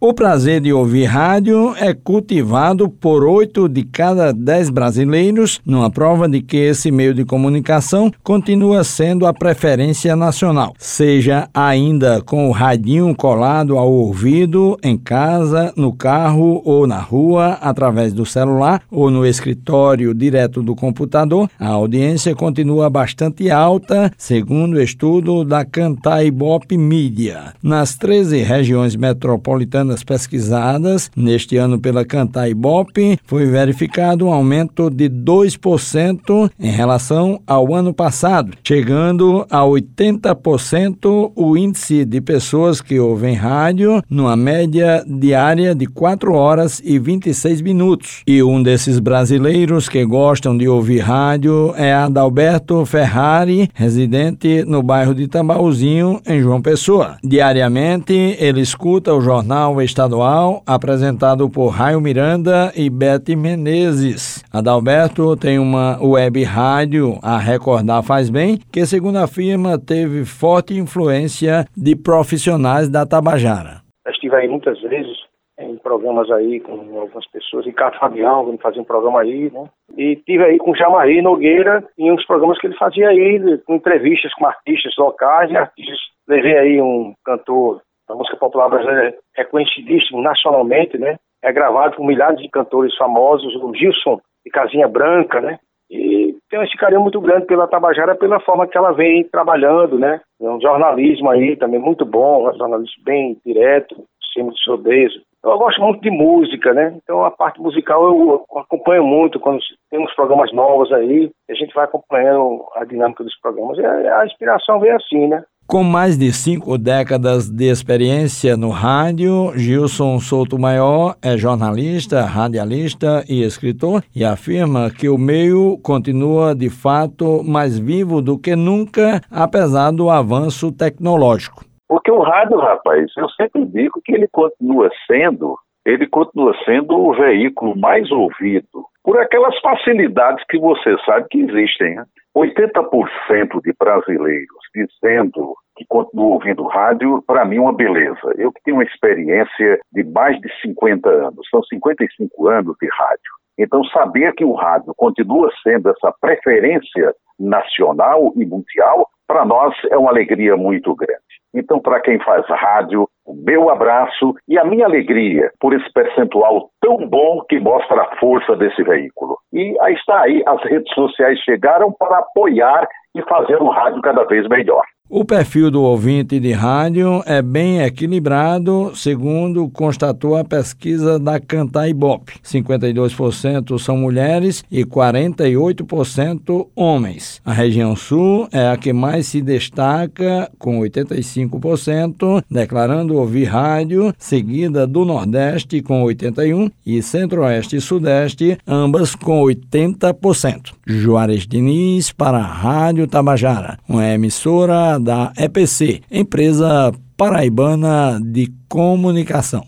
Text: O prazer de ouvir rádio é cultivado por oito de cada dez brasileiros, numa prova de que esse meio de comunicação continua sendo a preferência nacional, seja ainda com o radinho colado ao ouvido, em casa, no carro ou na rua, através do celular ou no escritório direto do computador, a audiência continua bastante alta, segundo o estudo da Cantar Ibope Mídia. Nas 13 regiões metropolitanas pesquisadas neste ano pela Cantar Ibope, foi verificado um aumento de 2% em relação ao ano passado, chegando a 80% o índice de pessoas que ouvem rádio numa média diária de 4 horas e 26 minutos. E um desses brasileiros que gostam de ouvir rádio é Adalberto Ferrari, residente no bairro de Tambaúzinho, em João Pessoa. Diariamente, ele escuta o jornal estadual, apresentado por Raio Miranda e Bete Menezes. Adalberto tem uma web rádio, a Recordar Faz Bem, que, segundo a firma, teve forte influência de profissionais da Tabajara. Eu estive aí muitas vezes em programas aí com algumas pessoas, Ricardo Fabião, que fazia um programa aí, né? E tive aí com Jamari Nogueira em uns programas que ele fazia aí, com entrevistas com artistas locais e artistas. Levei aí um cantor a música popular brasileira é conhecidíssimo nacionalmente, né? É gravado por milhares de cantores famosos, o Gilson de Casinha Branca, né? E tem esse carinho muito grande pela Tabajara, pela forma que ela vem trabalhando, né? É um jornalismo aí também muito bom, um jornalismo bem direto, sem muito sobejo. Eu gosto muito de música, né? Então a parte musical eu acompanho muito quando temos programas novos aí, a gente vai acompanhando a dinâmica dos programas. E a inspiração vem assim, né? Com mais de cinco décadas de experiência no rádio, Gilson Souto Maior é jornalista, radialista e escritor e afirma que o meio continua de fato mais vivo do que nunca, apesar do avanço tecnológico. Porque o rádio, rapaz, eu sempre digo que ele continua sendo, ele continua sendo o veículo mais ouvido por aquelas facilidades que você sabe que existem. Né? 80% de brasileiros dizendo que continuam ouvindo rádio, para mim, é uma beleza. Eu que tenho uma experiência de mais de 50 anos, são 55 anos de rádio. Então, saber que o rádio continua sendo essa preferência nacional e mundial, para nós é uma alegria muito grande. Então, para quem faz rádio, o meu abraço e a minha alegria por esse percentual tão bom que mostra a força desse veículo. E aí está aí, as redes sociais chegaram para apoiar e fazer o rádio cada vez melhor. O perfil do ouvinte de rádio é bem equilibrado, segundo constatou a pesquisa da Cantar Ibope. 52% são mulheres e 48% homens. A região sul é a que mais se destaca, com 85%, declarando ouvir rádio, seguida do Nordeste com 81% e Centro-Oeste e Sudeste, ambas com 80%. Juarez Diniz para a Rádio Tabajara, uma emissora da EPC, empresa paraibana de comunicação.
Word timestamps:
O 0.00 0.14
prazer 0.14 0.60
de 0.60 0.72
ouvir 0.72 1.06
rádio 1.06 1.74
é 1.76 1.92
cultivado 1.92 2.88
por 2.88 3.24
oito 3.24 3.68
de 3.68 3.82
cada 3.82 4.32
dez 4.32 4.70
brasileiros, 4.70 5.60
numa 5.66 5.90
prova 5.90 6.28
de 6.28 6.40
que 6.40 6.56
esse 6.56 6.92
meio 6.92 7.12
de 7.12 7.24
comunicação 7.24 8.08
continua 8.22 8.84
sendo 8.84 9.26
a 9.26 9.34
preferência 9.34 10.14
nacional, 10.14 10.72
seja 10.78 11.48
ainda 11.52 12.22
com 12.22 12.48
o 12.48 12.52
radinho 12.52 13.12
colado 13.12 13.76
ao 13.76 13.90
ouvido, 13.90 14.78
em 14.84 14.96
casa, 14.96 15.72
no 15.76 15.92
carro 15.92 16.62
ou 16.64 16.86
na 16.86 17.00
rua, 17.00 17.58
através 17.60 18.12
do 18.12 18.24
celular 18.24 18.82
ou 18.88 19.10
no 19.10 19.26
escritório 19.26 20.14
direto 20.14 20.62
do 20.62 20.76
computador, 20.76 21.50
a 21.58 21.70
audiência 21.70 22.36
continua 22.36 22.88
bastante 22.88 23.50
alta, 23.50 24.12
segundo 24.16 24.74
o 24.74 24.80
estudo 24.80 25.42
da 25.42 25.64
Cantar 25.64 26.24
Ibope 26.24 26.78
Mídia. 26.78 27.52
Nas 27.60 27.96
13 27.96 28.42
regiões 28.42 28.94
metropolitanas 28.94 29.87
pesquisadas 30.02 31.10
neste 31.16 31.56
ano 31.56 31.78
pela 31.78 32.04
Cantar 32.04 32.48
Ibope, 32.48 33.18
foi 33.24 33.46
verificado 33.46 34.26
um 34.26 34.32
aumento 34.32 34.90
de 34.90 35.08
2% 35.08 36.50
em 36.58 36.70
relação 36.70 37.40
ao 37.46 37.74
ano 37.74 37.92
passado, 37.92 38.52
chegando 38.62 39.46
a 39.50 39.60
80% 39.60 41.32
o 41.34 41.56
índice 41.56 42.04
de 42.04 42.20
pessoas 42.20 42.80
que 42.80 42.98
ouvem 42.98 43.34
rádio 43.34 44.02
numa 44.08 44.36
média 44.36 45.04
diária 45.06 45.74
de 45.74 45.86
4 45.86 46.32
horas 46.32 46.80
e 46.84 46.98
26 46.98 47.60
minutos. 47.60 48.22
E 48.26 48.42
um 48.42 48.62
desses 48.62 48.98
brasileiros 48.98 49.88
que 49.88 50.04
gostam 50.04 50.56
de 50.56 50.68
ouvir 50.68 51.00
rádio 51.00 51.72
é 51.76 51.92
Adalberto 51.92 52.84
Ferrari, 52.84 53.68
residente 53.74 54.64
no 54.64 54.82
bairro 54.82 55.14
de 55.14 55.28
Tambaúzinho, 55.28 56.20
em 56.26 56.40
João 56.40 56.60
Pessoa. 56.60 57.16
Diariamente, 57.22 58.12
ele 58.38 58.60
escuta 58.60 59.14
o 59.14 59.20
jornal 59.20 59.77
estadual, 59.82 60.62
apresentado 60.66 61.48
por 61.48 61.68
Raio 61.68 62.00
Miranda 62.00 62.72
e 62.76 62.90
Bete 62.90 63.34
Menezes. 63.36 64.44
Adalberto 64.52 65.36
tem 65.36 65.58
uma 65.58 65.98
web 66.02 66.42
rádio, 66.44 67.18
a 67.22 67.38
Recordar 67.38 68.02
Faz 68.02 68.30
Bem, 68.30 68.58
que, 68.72 68.84
segundo 68.86 69.16
a 69.18 69.26
firma, 69.26 69.78
teve 69.78 70.24
forte 70.24 70.74
influência 70.74 71.64
de 71.76 71.96
profissionais 71.96 72.88
da 72.88 73.06
Tabajara. 73.06 73.82
Eu 74.06 74.12
estive 74.12 74.34
aí 74.36 74.48
muitas 74.48 74.80
vezes 74.80 75.16
em 75.58 75.76
programas 75.76 76.30
aí 76.30 76.60
com 76.60 76.72
algumas 76.72 77.26
pessoas, 77.30 77.66
Ricardo 77.66 77.98
Fabião, 77.98 78.56
que 78.56 78.62
fazia 78.62 78.80
um 78.80 78.84
programa 78.84 79.20
aí, 79.20 79.50
né? 79.50 79.64
E 79.96 80.16
tive 80.16 80.44
aí 80.44 80.58
com 80.58 80.74
Jamari 80.74 81.20
Nogueira 81.20 81.84
em 81.98 82.12
uns 82.12 82.24
programas 82.24 82.58
que 82.60 82.68
ele 82.68 82.76
fazia 82.76 83.08
aí, 83.08 83.58
com 83.66 83.74
entrevistas 83.74 84.32
com 84.34 84.46
artistas 84.46 84.94
locais 84.96 85.50
e 85.50 85.56
artistas. 85.56 85.98
Levei 86.28 86.56
aí 86.56 86.80
um 86.80 87.12
cantor 87.24 87.80
a 88.08 88.14
música 88.14 88.36
popular 88.36 88.68
brasileira 88.68 89.14
é 89.36 89.44
conhecidíssimo 89.44 90.22
nacionalmente, 90.22 90.98
né? 90.98 91.16
É 91.42 91.52
gravado 91.52 91.96
por 91.96 92.06
milhares 92.06 92.40
de 92.40 92.48
cantores 92.48 92.94
famosos, 92.96 93.54
o 93.56 93.74
Gilson 93.74 94.20
de 94.44 94.50
Casinha 94.50 94.88
Branca, 94.88 95.40
né? 95.40 95.58
E 95.90 96.36
tem 96.50 96.62
esse 96.62 96.76
carinho 96.76 97.00
muito 97.00 97.20
grande 97.20 97.46
pela 97.46 97.66
Tabajara, 97.66 98.14
pela 98.14 98.40
forma 98.40 98.66
que 98.66 98.76
ela 98.76 98.92
vem 98.92 99.24
trabalhando, 99.24 99.98
né? 99.98 100.20
É 100.40 100.48
um 100.48 100.60
jornalismo 100.60 101.30
aí 101.30 101.56
também 101.56 101.80
muito 101.80 102.04
bom, 102.04 102.48
um 102.48 102.56
jornalismo 102.56 103.02
bem 103.04 103.36
direto, 103.44 103.96
sem 104.32 104.42
muito 104.42 104.58
sobejo. 104.60 105.20
Eu 105.42 105.56
gosto 105.56 105.80
muito 105.80 106.00
de 106.00 106.10
música, 106.10 106.74
né? 106.74 106.94
Então 107.02 107.24
a 107.24 107.30
parte 107.30 107.60
musical 107.60 108.04
eu 108.04 108.44
acompanho 108.56 109.04
muito 109.04 109.38
quando 109.38 109.60
temos 109.90 110.12
programas 110.14 110.52
novos 110.52 110.92
aí, 110.92 111.30
a 111.48 111.54
gente 111.54 111.72
vai 111.74 111.84
acompanhando 111.84 112.64
a 112.74 112.84
dinâmica 112.84 113.22
dos 113.22 113.38
programas. 113.40 113.78
E 113.78 113.84
a 113.86 114.26
inspiração 114.26 114.80
vem 114.80 114.90
assim, 114.90 115.28
né? 115.28 115.42
Com 115.70 115.84
mais 115.84 116.16
de 116.16 116.32
cinco 116.32 116.78
décadas 116.78 117.50
de 117.50 117.70
experiência 117.70 118.56
no 118.56 118.70
rádio, 118.70 119.52
Gilson 119.54 120.18
Souto 120.18 120.58
Maior 120.58 121.14
é 121.22 121.36
jornalista, 121.36 122.22
radialista 122.22 123.22
e 123.28 123.42
escritor 123.42 124.02
e 124.16 124.24
afirma 124.24 124.88
que 124.90 125.10
o 125.10 125.18
meio 125.18 125.76
continua 125.84 126.54
de 126.54 126.70
fato 126.70 127.44
mais 127.44 127.78
vivo 127.78 128.22
do 128.22 128.38
que 128.38 128.56
nunca, 128.56 129.20
apesar 129.30 129.90
do 129.90 130.08
avanço 130.08 130.72
tecnológico. 130.72 131.62
Porque 131.86 132.10
o 132.10 132.22
rádio, 132.22 132.56
rapaz, 132.56 133.12
eu 133.18 133.28
sempre 133.28 133.66
digo 133.66 134.00
que 134.02 134.14
ele 134.14 134.28
continua 134.32 134.88
sendo, 135.06 135.54
ele 135.84 136.06
continua 136.06 136.54
sendo 136.64 136.96
o 136.96 137.12
veículo 137.12 137.76
mais 137.76 138.10
ouvido 138.10 138.86
por 139.04 139.18
aquelas 139.18 139.58
facilidades 139.60 140.42
que 140.48 140.58
você 140.58 140.96
sabe 141.04 141.26
que 141.30 141.40
existem. 141.40 141.94
Né? 141.94 142.04
80% 142.36 143.60
de 143.62 143.72
brasileiros 143.78 144.58
dizendo 144.74 145.54
que 145.78 145.86
continuam 145.88 146.32
ouvindo 146.32 146.64
rádio, 146.64 147.22
para 147.24 147.44
mim, 147.44 147.56
é 147.56 147.60
uma 147.60 147.72
beleza. 147.72 148.34
Eu 148.36 148.52
que 148.52 148.60
tenho 148.64 148.78
uma 148.78 148.84
experiência 148.84 149.80
de 149.92 150.02
mais 150.02 150.38
de 150.40 150.48
50 150.60 151.08
anos, 151.08 151.48
são 151.48 151.62
55 151.62 152.48
anos 152.48 152.76
de 152.82 152.88
rádio. 152.90 153.32
Então, 153.56 153.84
saber 153.84 154.34
que 154.34 154.44
o 154.44 154.54
rádio 154.54 154.92
continua 154.96 155.50
sendo 155.62 155.88
essa 155.90 156.12
preferência 156.20 157.14
nacional 157.38 158.32
e 158.36 158.44
mundial, 158.44 159.08
para 159.26 159.44
nós 159.44 159.74
é 159.90 159.96
uma 159.96 160.10
alegria 160.10 160.56
muito 160.56 160.94
grande. 160.94 161.22
Então, 161.54 161.80
para 161.80 162.00
quem 162.00 162.18
faz 162.20 162.46
rádio, 162.48 163.08
o 163.24 163.34
meu 163.34 163.70
abraço 163.70 164.34
e 164.48 164.58
a 164.58 164.64
minha 164.64 164.86
alegria 164.86 165.50
por 165.60 165.74
esse 165.74 165.90
percentual 165.92 166.70
tão 166.80 167.06
bom 167.08 167.42
que 167.48 167.58
mostra 167.58 168.02
a 168.02 168.16
força 168.16 168.56
desse 168.56 168.82
veículo. 168.82 169.38
E 169.52 169.76
aí 169.80 169.94
está 169.94 170.22
aí, 170.22 170.42
as 170.46 170.62
redes 170.64 170.92
sociais 170.94 171.38
chegaram 171.40 171.92
para 171.92 172.18
apoiar 172.18 172.86
e 173.14 173.22
fazer 173.22 173.60
o 173.60 173.68
rádio 173.68 174.02
cada 174.02 174.24
vez 174.24 174.46
melhor. 174.48 174.84
O 175.10 175.24
perfil 175.24 175.70
do 175.70 175.80
ouvinte 175.80 176.38
de 176.38 176.52
rádio 176.52 177.22
é 177.24 177.40
bem 177.40 177.80
equilibrado, 177.80 178.92
segundo 178.94 179.66
constatou 179.70 180.36
a 180.36 180.44
pesquisa 180.44 181.18
da 181.18 181.40
Cantar 181.40 181.88
Ibope. 181.88 182.34
52% 182.44 183.78
são 183.78 183.96
mulheres 183.96 184.62
e 184.70 184.84
48% 184.84 186.66
homens. 186.76 187.40
A 187.42 187.54
região 187.54 187.96
sul 187.96 188.48
é 188.52 188.68
a 188.68 188.76
que 188.76 188.92
mais 188.92 189.28
se 189.28 189.40
destaca, 189.40 190.50
com 190.58 190.78
85%, 190.80 192.44
declarando 192.50 193.16
ouvir 193.16 193.44
rádio, 193.46 194.12
seguida 194.18 194.86
do 194.86 195.06
Nordeste 195.06 195.80
com 195.80 196.04
81% 196.04 196.70
e 196.84 197.00
Centro-Oeste 197.00 197.76
e 197.76 197.80
Sudeste, 197.80 198.58
ambas 198.66 199.14
com 199.14 199.40
80%. 199.40 200.74
Juarez 200.86 201.46
Diniz 201.46 202.12
para 202.12 202.36
a 202.36 202.42
Rádio 202.42 203.06
Tabajara, 203.06 203.78
uma 203.88 204.06
emissora 204.06 204.97
da 205.00 205.32
EPC, 205.36 206.02
empresa 206.10 206.92
paraibana 207.16 208.20
de 208.22 208.52
comunicação. 208.68 209.64